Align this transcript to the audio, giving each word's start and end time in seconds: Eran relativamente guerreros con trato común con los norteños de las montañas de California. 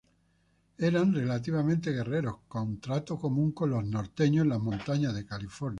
Eran 0.79 1.13
relativamente 1.13 1.91
guerreros 1.91 2.37
con 2.47 2.79
trato 2.81 3.19
común 3.19 3.51
con 3.51 3.69
los 3.69 3.85
norteños 3.85 4.45
de 4.45 4.49
las 4.49 4.59
montañas 4.59 5.13
de 5.13 5.27
California. 5.27 5.69